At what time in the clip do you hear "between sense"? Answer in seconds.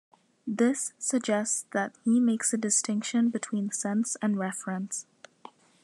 3.29-4.17